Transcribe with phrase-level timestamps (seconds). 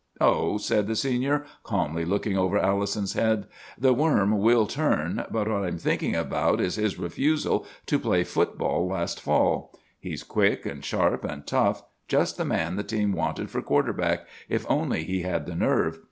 [0.19, 3.45] "'Oh,' said the Senior, calmly looking over Allison's head,
[3.77, 5.23] 'the worm will turn!
[5.29, 9.71] But what I'm thinking about is his refusal to play foot ball last fall.
[9.99, 14.25] He's quick, and sharp, and tough; just the man the team wanted for quarter back,
[14.49, 15.99] if only he had the nerve!